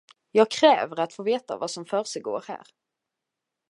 Jag 0.31 0.51
kräver 0.51 0.99
att 0.99 1.13
få 1.13 1.23
veta 1.23 1.57
vad 1.57 1.71
som 1.71 1.85
försiggår 1.85 2.43
här! 2.47 2.63